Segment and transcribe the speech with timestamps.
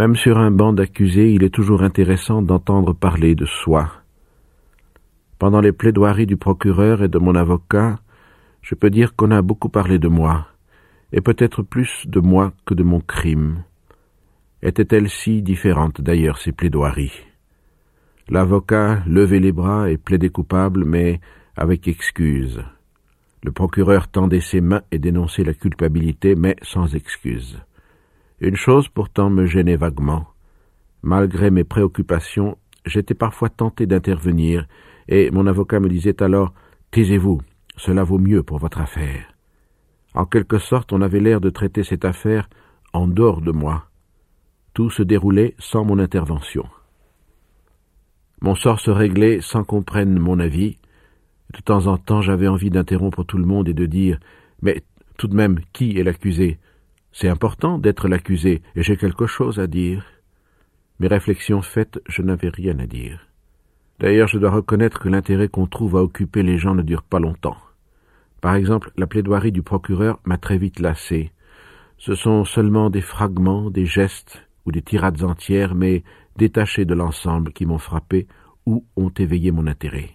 [0.00, 3.90] Même sur un banc d'accusés, il est toujours intéressant d'entendre parler de soi.
[5.38, 7.98] Pendant les plaidoiries du procureur et de mon avocat,
[8.62, 10.46] je peux dire qu'on a beaucoup parlé de moi,
[11.12, 13.62] et peut-être plus de moi que de mon crime.
[14.62, 17.26] Étaient-elles si différentes d'ailleurs ces plaidoiries?
[18.30, 21.20] L'avocat levait les bras et plaidait coupable, mais
[21.58, 22.62] avec excuse.
[23.42, 27.60] Le procureur tendait ses mains et dénonçait la culpabilité, mais sans excuse.
[28.40, 30.26] Une chose pourtant me gênait vaguement.
[31.02, 34.66] Malgré mes préoccupations, j'étais parfois tenté d'intervenir,
[35.08, 36.54] et mon avocat me disait alors
[36.90, 37.42] Taisez-vous,
[37.76, 39.34] cela vaut mieux pour votre affaire.
[40.14, 42.48] En quelque sorte, on avait l'air de traiter cette affaire
[42.94, 43.90] en dehors de moi.
[44.72, 46.66] Tout se déroulait sans mon intervention.
[48.40, 50.78] Mon sort se réglait sans qu'on prenne mon avis.
[51.52, 54.18] De temps en temps, j'avais envie d'interrompre tout le monde et de dire
[54.62, 54.82] Mais
[55.18, 56.58] tout de même, qui est l'accusé?
[57.12, 60.04] C'est important d'être l'accusé, et j'ai quelque chose à dire.
[61.00, 63.26] Mes réflexions faites, je n'avais rien à dire.
[63.98, 67.18] D'ailleurs, je dois reconnaître que l'intérêt qu'on trouve à occuper les gens ne dure pas
[67.18, 67.58] longtemps.
[68.40, 71.32] Par exemple, la plaidoirie du procureur m'a très vite lassé.
[71.98, 76.02] Ce sont seulement des fragments, des gestes ou des tirades entières, mais
[76.36, 78.26] détachés de l'ensemble qui m'ont frappé
[78.64, 80.10] ou ont éveillé mon intérêt.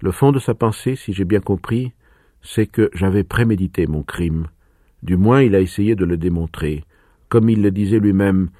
[0.00, 1.92] Le fond de sa pensée, si j'ai bien compris,
[2.42, 4.48] c'est que j'avais prémédité mon crime.
[5.02, 6.84] Du moins il a essayé de le démontrer.
[7.28, 8.50] Comme il le disait lui-même,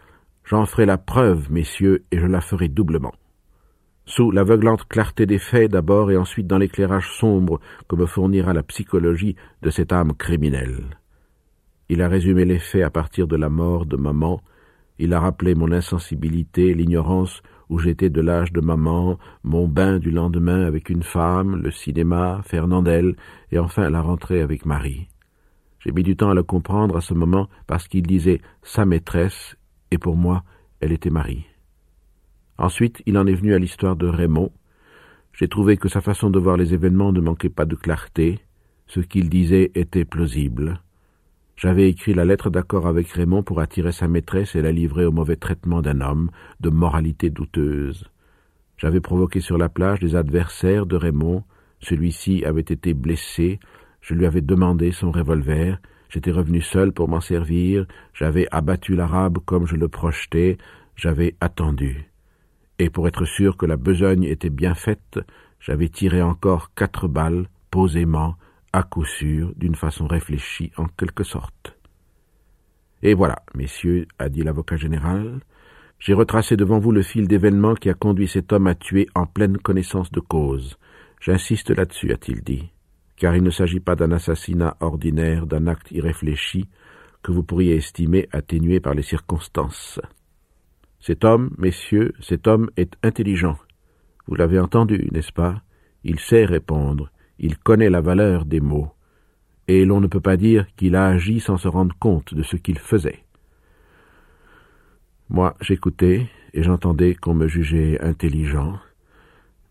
[0.45, 3.15] j'en ferai la preuve, messieurs, et je la ferai doublement
[4.09, 8.63] sous l'aveuglante clarté des faits d'abord et ensuite dans l'éclairage sombre que me fournira la
[8.63, 10.99] psychologie de cette âme criminelle.
[11.91, 14.41] Il a résumé les faits à partir de la mort de maman,
[14.99, 20.11] il a rappelé mon insensibilité, l'ignorance où j'étais de l'âge de maman, mon bain du
[20.11, 23.15] lendemain avec une femme, le cinéma, Fernandel,
[23.53, 25.09] et enfin la rentrée avec Marie.
[25.81, 29.57] J'ai mis du temps à le comprendre à ce moment parce qu'il disait sa maîtresse,
[29.91, 30.43] et pour moi,
[30.81, 31.47] elle était Marie.
[32.59, 34.51] Ensuite, il en est venu à l'histoire de Raymond.
[35.33, 38.41] J'ai trouvé que sa façon de voir les événements ne manquait pas de clarté.
[38.87, 40.81] Ce qu'il disait était plausible.
[41.57, 45.13] J'avais écrit la lettre d'accord avec Raymond pour attirer sa maîtresse et la livrer au
[45.13, 48.09] mauvais traitement d'un homme de moralité douteuse.
[48.77, 51.43] J'avais provoqué sur la plage des adversaires de Raymond.
[51.81, 53.59] Celui-ci avait été blessé.
[54.09, 55.79] Je lui avais demandé son revolver.
[56.09, 57.87] J'étais revenu seul pour m'en servir.
[58.15, 60.57] J'avais abattu l'arabe comme je le projetais.
[60.97, 62.09] J'avais attendu
[62.79, 65.19] et pour être sûr que la besogne était bien faite,
[65.61, 68.37] j'avais tiré encore quatre balles, posément,
[68.73, 71.77] à coup sûr, d'une façon réfléchie en quelque sorte.
[73.03, 75.41] Et voilà, messieurs, a dit l'avocat général,
[75.99, 79.27] j'ai retracé devant vous le fil d'événements qui a conduit cet homme à tuer en
[79.27, 80.79] pleine connaissance de cause.
[81.21, 82.71] J'insiste là-dessus, a-t-il dit,
[83.19, 86.69] car il ne s'agit pas d'un assassinat ordinaire, d'un acte irréfléchi,
[87.23, 90.01] que vous pourriez estimer atténué par les circonstances.
[91.01, 93.59] Cet homme, messieurs, cet homme est intelligent.
[94.27, 95.63] Vous l'avez entendu, n'est-ce pas?
[96.05, 98.93] Il sait répondre, il connaît la valeur des mots,
[99.67, 102.57] et l'on ne peut pas dire qu'il a agi sans se rendre compte de ce
[102.57, 103.25] qu'il faisait.
[105.29, 108.79] Moi, j'écoutais, et j'entendais qu'on me jugeait intelligent,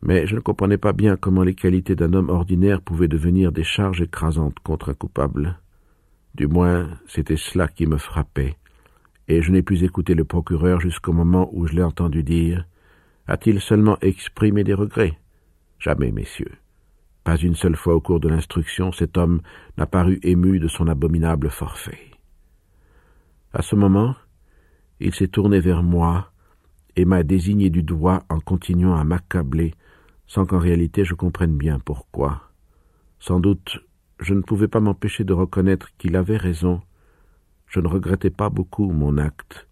[0.02, 3.64] mais je ne comprenais pas bien comment les qualités d'un homme ordinaire pouvaient devenir des
[3.64, 5.60] charges écrasantes contre un coupable.
[6.36, 8.58] Du moins, c'était cela qui me frappait,
[9.28, 12.66] et je n'ai plus écouté le procureur jusqu'au moment où je l'ai entendu dire
[13.28, 15.18] A-t-il seulement exprimé des regrets?
[15.80, 16.54] Jamais, messieurs.
[17.24, 19.42] Pas une seule fois au cours de l'instruction cet homme
[19.78, 22.12] n'a paru ému de son abominable forfait.
[23.52, 24.16] À ce moment,
[25.00, 26.32] il s'est tourné vers moi
[26.96, 29.74] et m'a désigné du doigt en continuant à m'accabler,
[30.28, 32.52] sans qu'en réalité je comprenne bien pourquoi.
[33.20, 33.80] Sans doute
[34.20, 36.82] je ne pouvais pas m'empêcher de reconnaître qu'il avait raison,
[37.68, 39.68] je ne regrettais pas beaucoup mon acte,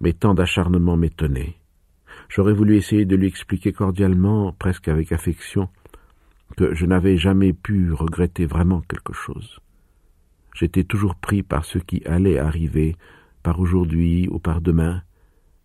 [0.00, 1.56] mais tant d'acharnement m'étonnait.
[2.28, 5.68] J'aurais voulu essayer de lui expliquer cordialement, presque avec affection,
[6.56, 9.60] que je n'avais jamais pu regretter vraiment quelque chose.
[10.54, 12.96] J'étais toujours pris par ce qui allait arriver,
[13.42, 15.02] par aujourd'hui ou par demain,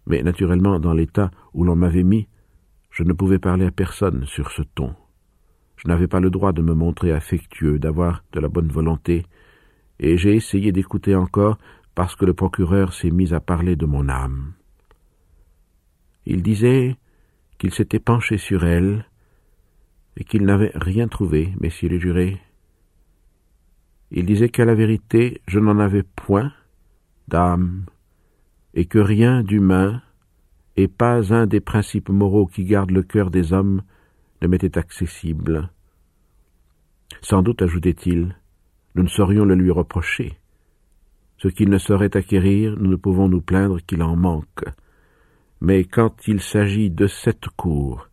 [0.06, 2.28] mais naturellement dans l'état où l'on m'avait mis,
[2.94, 4.96] je ne pouvais parler à personne sur ce ton.
[5.78, 9.26] Je n'avais pas le droit de me montrer affectueux, d'avoir de la bonne volonté,
[10.00, 11.58] et j'ai essayé d'écouter encore
[11.96, 14.54] parce que le procureur s'est mis à parler de mon âme.
[16.28, 16.96] Il disait
[17.58, 19.06] qu'il s'était penché sur elle
[20.16, 22.40] et qu'il n'avait rien trouvé, messieurs les jurés.
[24.12, 26.54] Il disait qu'à la vérité je n'en avais point
[27.28, 27.86] d'âme
[28.76, 30.02] et que rien d'humain
[30.76, 33.82] et pas un des principes moraux qui gardent le cœur des hommes
[34.42, 35.70] ne m'était accessible.
[37.22, 38.36] Sans doute, ajoutait-il,
[38.96, 40.38] nous ne saurions le lui reprocher.
[41.38, 44.64] Ce qu'il ne saurait acquérir, nous ne pouvons nous plaindre qu'il en manque.
[45.62, 48.10] Mais quand il s'agit de cette cour,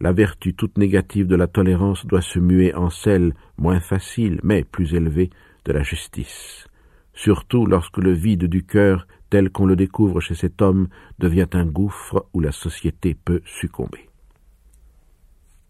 [0.00, 4.64] la vertu toute négative de la tolérance doit se muer en celle, moins facile, mais
[4.64, 5.30] plus élevée,
[5.64, 6.66] de la justice.
[7.14, 10.88] Surtout lorsque le vide du cœur, tel qu'on le découvre chez cet homme,
[11.18, 14.08] devient un gouffre où la société peut succomber.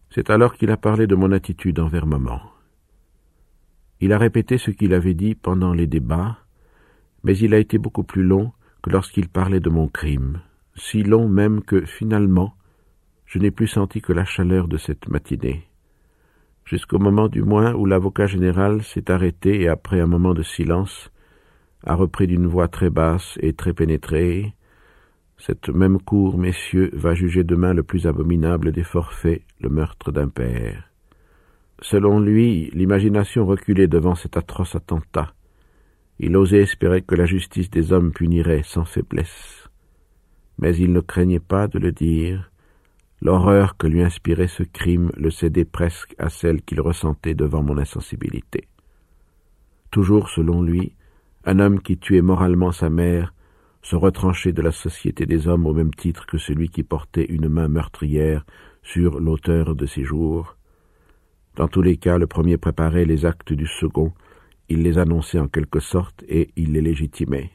[0.09, 2.41] C'est alors qu'il a parlé de mon attitude envers maman.
[3.99, 6.37] Il a répété ce qu'il avait dit pendant les débats,
[7.23, 8.51] mais il a été beaucoup plus long
[8.83, 10.41] que lorsqu'il parlait de mon crime,
[10.75, 12.53] si long même que, finalement,
[13.25, 15.67] je n'ai plus senti que la chaleur de cette matinée.
[16.63, 21.11] Jusqu'au moment du moins où l'avocat général s'est arrêté et après un moment de silence,
[21.83, 24.53] a repris d'une voix très basse et très pénétrée
[25.37, 30.29] cette même cour, messieurs, va juger demain le plus abominable des forfaits, le meurtre d'un
[30.29, 30.91] père.
[31.81, 35.33] Selon lui, l'imagination reculait devant cet atroce attentat.
[36.19, 39.69] Il osait espérer que la justice des hommes punirait sans faiblesse.
[40.57, 42.51] Mais il ne craignait pas de le dire.
[43.21, 47.77] L'horreur que lui inspirait ce crime le cédait presque à celle qu'il ressentait devant mon
[47.77, 48.67] insensibilité.
[49.91, 50.95] Toujours selon lui,
[51.47, 53.33] un homme qui tuait moralement sa mère
[53.81, 57.47] se retrancher de la société des hommes au même titre que celui qui portait une
[57.47, 58.45] main meurtrière
[58.83, 60.57] sur l'auteur de ses jours.
[61.55, 64.11] Dans tous les cas, le premier préparait les actes du second,
[64.67, 67.51] il les annonçait en quelque sorte et il les légitimait.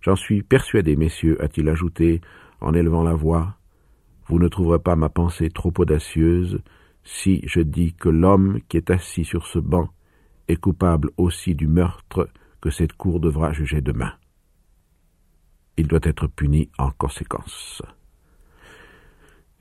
[0.00, 2.20] J'en suis persuadé, messieurs, a-t-il ajouté
[2.60, 3.56] en élevant la voix,
[4.28, 6.60] vous ne trouverez pas ma pensée trop audacieuse
[7.02, 9.88] si je dis que l'homme qui est assis sur ce banc
[10.46, 12.28] est coupable aussi du meurtre
[12.70, 14.12] cette cour devra juger demain
[15.76, 17.82] il doit être puni en conséquence.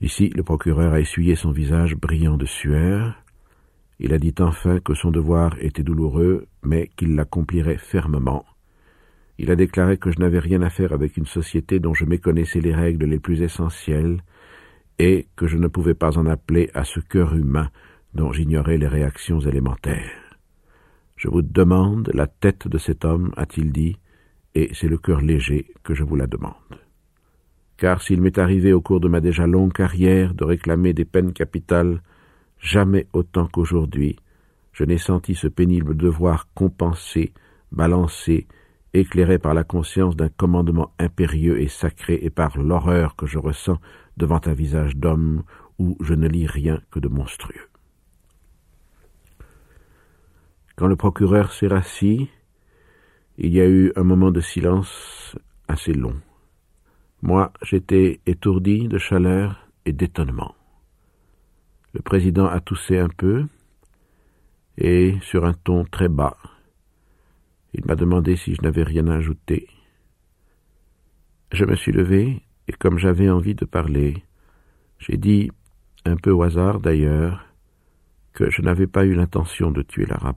[0.02, 3.16] Ici, le procureur a essuyé son visage brillant de sueur.
[4.00, 8.46] Il a dit enfin que son devoir était douloureux, mais qu'il l'accomplirait fermement.
[9.38, 12.62] Il a déclaré que je n'avais rien à faire avec une société dont je méconnaissais
[12.62, 14.22] les règles les plus essentielles,
[14.98, 17.70] et que je ne pouvais pas en appeler à ce cœur humain
[18.14, 20.25] dont j'ignorais les réactions élémentaires.
[21.16, 23.98] Je vous demande la tête de cet homme, a-t-il dit,
[24.54, 26.54] et c'est le cœur léger que je vous la demande.
[27.78, 31.34] Car s'il m'est arrivé au cours de ma déjà longue carrière de réclamer des peines
[31.34, 32.02] capitales,
[32.60, 34.18] jamais autant qu'aujourd'hui,
[34.74, 37.34] je n'ai senti ce pénible devoir compensé,
[37.72, 38.48] balancé,
[38.94, 43.80] éclairé par la conscience d'un commandement impérieux et sacré et par l'horreur que je ressens
[44.18, 45.44] devant un visage d'homme
[45.80, 47.70] où je ne lis rien que de monstrueux.
[50.76, 52.30] Quand le procureur s'est rassis,
[53.38, 55.38] il y a eu un moment de silence
[55.68, 56.20] assez long.
[57.22, 60.54] Moi, j'étais étourdi de chaleur et d'étonnement.
[61.94, 63.46] Le président a toussé un peu,
[64.78, 66.38] et sur un ton très bas,
[67.74, 69.68] il m'a demandé si je n'avais rien à ajouter.
[71.52, 74.24] Je me suis levé, et comme j'avais envie de parler,
[75.00, 75.52] j'ai dit,
[76.04, 77.46] un peu au hasard d'ailleurs,
[78.34, 80.36] que je n'avais pas eu l'intention de tuer l'arabe.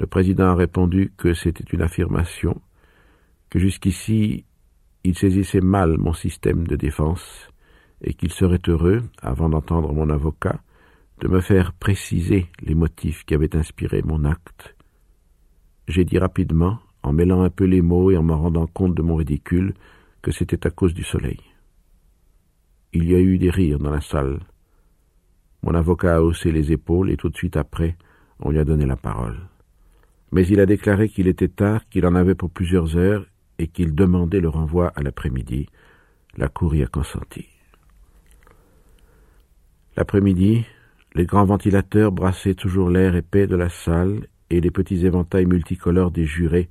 [0.00, 2.58] Le président a répondu que c'était une affirmation,
[3.50, 4.46] que jusqu'ici
[5.04, 7.50] il saisissait mal mon système de défense
[8.00, 10.60] et qu'il serait heureux, avant d'entendre mon avocat,
[11.20, 14.74] de me faire préciser les motifs qui avaient inspiré mon acte.
[15.86, 19.02] J'ai dit rapidement, en mêlant un peu les mots et en me rendant compte de
[19.02, 19.74] mon ridicule,
[20.22, 21.40] que c'était à cause du soleil.
[22.94, 24.40] Il y a eu des rires dans la salle.
[25.62, 27.98] Mon avocat a haussé les épaules et tout de suite après,
[28.38, 29.50] on lui a donné la parole
[30.32, 33.26] mais il a déclaré qu'il était tard, qu'il en avait pour plusieurs heures
[33.58, 35.68] et qu'il demandait le renvoi à l'après-midi.
[36.36, 37.46] La cour y a consenti.
[39.96, 40.64] L'après-midi,
[41.14, 46.10] les grands ventilateurs brassaient toujours l'air épais de la salle et les petits éventails multicolores
[46.10, 46.68] des jurés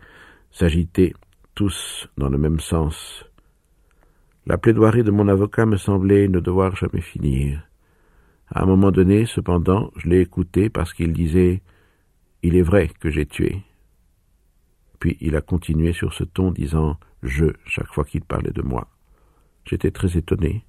[0.51, 1.13] s'agitaient
[1.55, 3.25] tous dans le même sens.
[4.45, 7.67] La plaidoirie de mon avocat me semblait ne devoir jamais finir.
[8.49, 11.61] À un moment donné, cependant, je l'ai écouté parce qu'il disait
[12.43, 13.61] il est vrai que j'ai tué.
[14.99, 18.87] Puis il a continué sur ce ton, disant je chaque fois qu'il parlait de moi.
[19.65, 20.65] J'étais très étonné.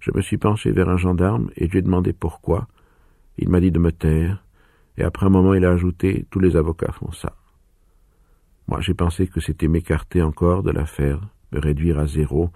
[0.00, 2.68] Je me suis penché vers un gendarme et lui ai demandé pourquoi.
[3.38, 4.44] Il m'a dit de me taire,
[4.98, 7.36] et après un moment il a ajouté Tous les avocats font ça.
[8.66, 11.20] Moi j'ai pensé que c'était m'écarter encore de l'affaire,
[11.52, 12.50] me réduire à zéro,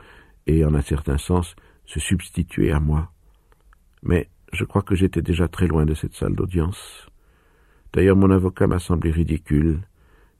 [0.46, 1.54] et en un certain sens
[1.84, 3.12] se substituer à moi.
[4.02, 7.08] Mais je crois que j'étais déjà très loin de cette salle d'audience.
[7.92, 9.80] D'ailleurs, mon avocat m'a semblé ridicule.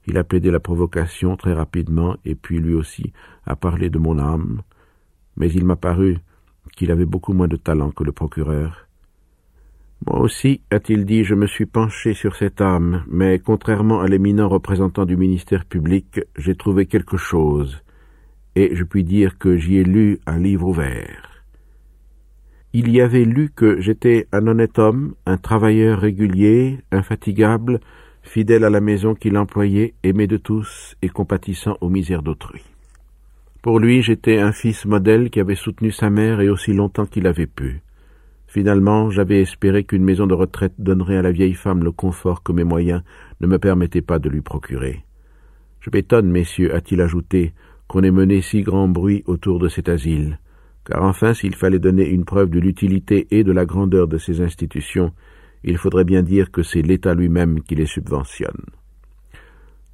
[0.05, 3.11] Il a plaidé la provocation très rapidement, et puis lui aussi
[3.45, 4.61] a parlé de mon âme.
[5.35, 6.17] Mais il m'a paru
[6.75, 8.87] qu'il avait beaucoup moins de talent que le procureur.
[10.05, 14.47] Moi aussi, a-t-il dit, je me suis penché sur cette âme, mais contrairement à l'éminent
[14.47, 17.81] représentant du ministère public, j'ai trouvé quelque chose,
[18.55, 21.36] et je puis dire que j'y ai lu un livre ouvert.
[22.79, 27.79] Il y avait lu que j'étais un honnête homme, un travailleur régulier, infatigable,
[28.21, 32.61] fidèle à la maison qu'il employait, aimé de tous et compatissant aux misères d'autrui.
[33.63, 37.25] Pour lui, j'étais un fils modèle qui avait soutenu sa mère et aussi longtemps qu'il
[37.25, 37.81] avait pu.
[38.45, 42.51] Finalement, j'avais espéré qu'une maison de retraite donnerait à la vieille femme le confort que
[42.51, 43.01] mes moyens
[43.41, 45.03] ne me permettaient pas de lui procurer.
[45.79, 47.53] Je m'étonne, messieurs, a-t-il ajouté,
[47.87, 50.37] qu'on ait mené si grand bruit autour de cet asile,
[50.87, 54.39] car enfin, s'il fallait donner une preuve de l'utilité et de la grandeur de ces
[54.39, 55.11] institutions,
[55.65, 58.63] il faudrait bien dire que c'est l'État lui-même qui les subventionne.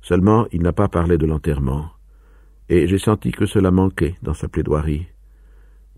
[0.01, 1.89] Seulement, il n'a pas parlé de l'enterrement,
[2.69, 5.07] et j'ai senti que cela manquait dans sa plaidoirie.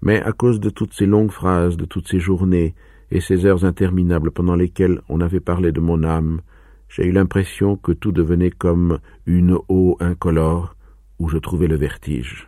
[0.02, 2.74] Mais à cause de toutes ces longues phrases, de toutes ces journées
[3.12, 6.40] et ces heures interminables pendant lesquelles on avait parlé de mon âme,
[6.88, 10.76] j'ai eu l'impression que tout devenait comme une eau incolore
[11.20, 12.48] où je trouvais le vertige.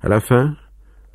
[0.00, 0.56] À la fin,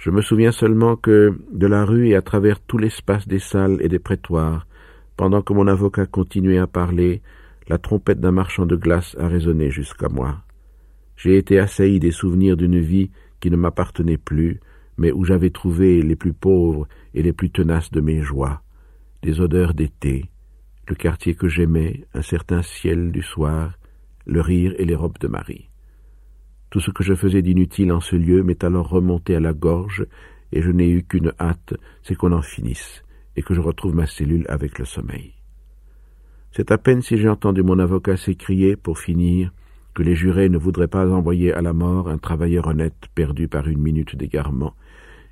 [0.01, 3.77] je me souviens seulement que, de la rue et à travers tout l'espace des salles
[3.81, 4.65] et des prétoires,
[5.15, 7.21] pendant que mon avocat continuait à parler,
[7.67, 10.41] la trompette d'un marchand de glace a résonné jusqu'à moi.
[11.17, 14.59] J'ai été assailli des souvenirs d'une vie qui ne m'appartenait plus,
[14.97, 18.63] mais où j'avais trouvé les plus pauvres et les plus tenaces de mes joies,
[19.21, 20.31] des odeurs d'été,
[20.87, 23.77] le quartier que j'aimais, un certain ciel du soir,
[24.25, 25.70] le rire et les robes de Marie.
[26.71, 30.07] Tout ce que je faisais d'inutile en ce lieu m'est alors remonté à la gorge,
[30.53, 33.03] et je n'ai eu qu'une hâte, c'est qu'on en finisse,
[33.35, 35.33] et que je retrouve ma cellule avec le sommeil.
[36.53, 39.51] C'est à peine si j'ai entendu mon avocat s'écrier, pour finir,
[39.93, 43.67] que les jurés ne voudraient pas envoyer à la mort un travailleur honnête perdu par
[43.67, 44.73] une minute d'égarement,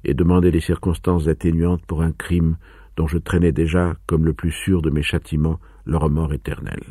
[0.03, 2.58] et demander les circonstances atténuantes pour un crime
[2.98, 6.81] dont je traînais déjà, comme le plus sûr de mes châtiments, le remords éternel.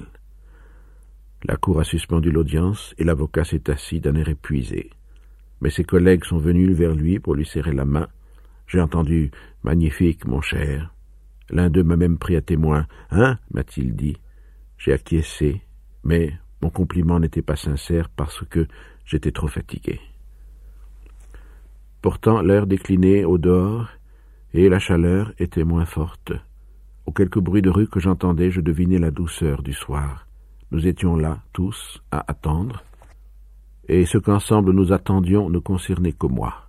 [1.44, 4.90] La cour a suspendu l'audience, et l'avocat s'est assis d'un air épuisé.
[5.60, 8.08] Mais ses collègues sont venus vers lui pour lui serrer la main.
[8.66, 9.30] J'ai entendu
[9.64, 10.94] Magnifique, mon cher.
[11.50, 12.86] L'un d'eux m'a même pris à témoin.
[13.10, 14.16] Hein m'a-t-il dit.
[14.76, 15.62] J'ai acquiescé,
[16.04, 18.66] mais mon compliment n'était pas sincère parce que
[19.04, 20.00] j'étais trop fatigué.
[22.02, 23.88] Pourtant l'air déclinait au dehors,
[24.54, 26.32] et la chaleur était moins forte.
[27.06, 30.27] Aux quelques bruits de rue que j'entendais, je devinais la douceur du soir.
[30.70, 32.84] Nous étions là, tous, à attendre,
[33.88, 36.68] et ce qu'ensemble nous attendions ne concernait que moi.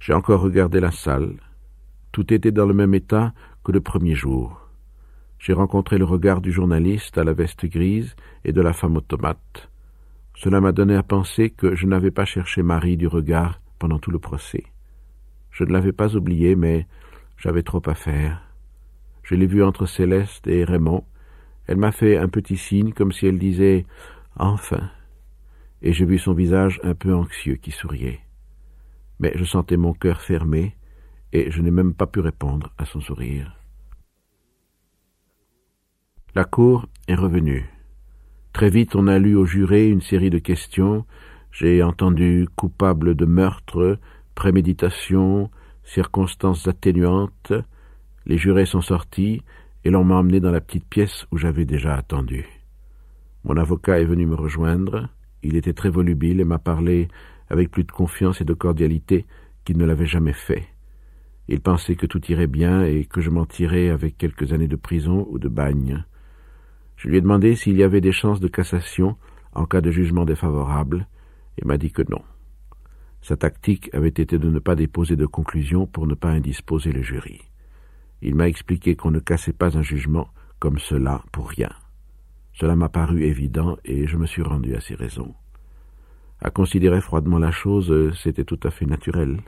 [0.00, 1.34] J'ai encore regardé la salle.
[2.12, 3.32] Tout était dans le même état
[3.62, 4.60] que le premier jour.
[5.38, 9.68] J'ai rencontré le regard du journaliste à la veste grise et de la femme automate.
[10.36, 14.10] Cela m'a donné à penser que je n'avais pas cherché Marie du regard pendant tout
[14.10, 14.64] le procès.
[15.50, 16.86] Je ne l'avais pas oublié, mais
[17.36, 18.42] j'avais trop à faire.
[19.22, 21.04] Je l'ai vue entre Céleste et Raymond.
[21.66, 23.86] Elle m'a fait un petit signe comme si elle disait
[24.36, 24.90] Enfin.
[25.82, 28.20] Et j'ai vu son visage un peu anxieux qui souriait.
[29.20, 30.76] Mais je sentais mon cœur fermé,
[31.32, 33.56] et je n'ai même pas pu répondre à son sourire.
[36.34, 37.68] La cour est revenue.
[38.52, 41.04] Très vite on a lu au juré une série de questions.
[41.50, 43.98] J'ai entendu coupable de meurtre,
[44.34, 45.50] préméditation,
[45.84, 47.52] circonstances atténuantes.
[48.26, 49.42] Les jurés sont sortis
[49.84, 52.46] et l'on m'a emmené dans la petite pièce où j'avais déjà attendu.
[53.44, 55.08] Mon avocat est venu me rejoindre.
[55.42, 57.08] Il était très volubile et m'a parlé
[57.50, 59.26] avec plus de confiance et de cordialité
[59.64, 60.66] qu'il ne l'avait jamais fait.
[61.48, 64.76] Il pensait que tout irait bien et que je m'en tirais avec quelques années de
[64.76, 66.04] prison ou de bagne.
[66.96, 69.16] Je lui ai demandé s'il y avait des chances de cassation
[69.52, 71.06] en cas de jugement défavorable,
[71.58, 72.22] et m'a dit que non.
[73.22, 77.02] Sa tactique avait été de ne pas déposer de conclusion pour ne pas indisposer le
[77.02, 77.40] jury.
[78.24, 80.26] Il m'a expliqué qu'on ne cassait pas un jugement
[80.58, 81.70] comme cela pour rien.
[82.52, 85.32] Cela m'a paru évident et je me suis rendu à ses raisons.
[86.40, 89.40] À considérer froidement la chose, c'était tout à fait naturel.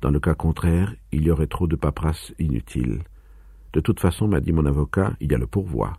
[0.00, 3.02] Dans le cas contraire, il y aurait trop de paperasse inutile.
[3.74, 5.98] De toute façon, m'a dit mon avocat, il y a le pourvoi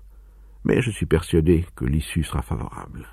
[0.68, 3.08] mais je suis persuadé que l'issue sera favorable.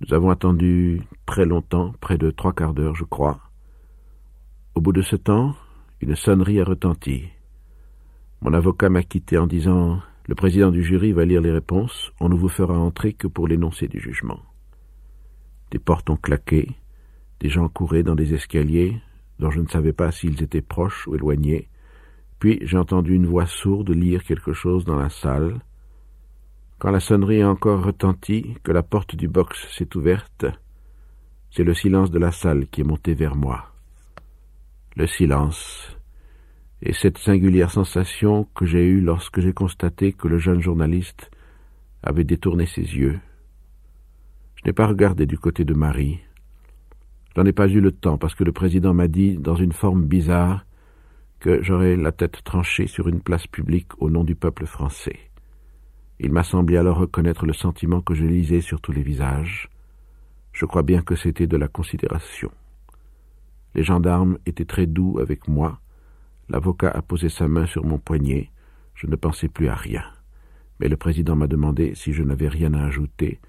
[0.00, 3.38] Nous avons attendu très longtemps, près de trois quarts d'heure, je crois.
[4.74, 5.54] Au bout de ce temps,
[6.02, 7.28] une sonnerie a retenti.
[8.40, 12.28] Mon avocat m'a quitté en disant Le président du jury va lire les réponses, on
[12.28, 14.40] ne vous fera entrer que pour l'énoncé du jugement.
[15.70, 16.72] Des portes ont claqué,
[17.38, 19.00] des gens couraient dans des escaliers,
[19.38, 21.68] dont je ne savais pas s'ils étaient proches ou éloignés,
[22.40, 25.60] puis j'ai entendu une voix sourde lire quelque chose dans la salle.
[26.80, 30.46] Quand la sonnerie a encore retenti, que la porte du box s'est ouverte,
[31.52, 33.71] c'est le silence de la salle qui est monté vers moi.
[34.94, 35.96] Le silence
[36.82, 41.30] et cette singulière sensation que j'ai eue lorsque j'ai constaté que le jeune journaliste
[42.02, 43.20] avait détourné ses yeux.
[44.56, 46.18] Je n'ai pas regardé du côté de Marie.
[47.34, 49.72] Je n'en ai pas eu le temps parce que le président m'a dit, dans une
[49.72, 50.66] forme bizarre,
[51.38, 55.18] que j'aurais la tête tranchée sur une place publique au nom du peuple français.
[56.18, 59.70] Il m'a semblé alors reconnaître le sentiment que je lisais sur tous les visages.
[60.52, 62.50] Je crois bien que c'était de la considération.
[63.74, 65.82] Les gendarmes étaient très doux avec moi,
[66.52, 68.50] L'avocat a posé sa main sur mon poignet.
[68.94, 70.04] Je ne pensais plus à rien.
[70.80, 73.40] Mais le président m'a demandé si je n'avais rien à ajouter.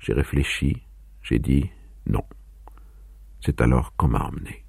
[0.00, 0.82] J'ai réfléchi.
[1.22, 1.70] J'ai dit
[2.06, 2.24] non.
[3.40, 4.59] C'est alors qu'on m'a emmené.